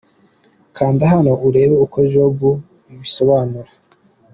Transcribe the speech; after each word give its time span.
Kanda 0.75 1.03
hano 1.11 1.31
urebe 1.47 1.75
uko 1.85 1.97
Jobs 2.11 2.43
abisobanura. 2.91 3.71